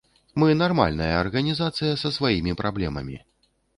[0.43, 3.21] Мы нармальная арганізацыя, са сваімі праблемамі.